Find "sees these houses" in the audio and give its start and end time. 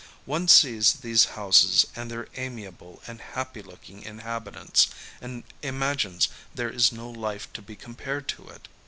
0.47-1.85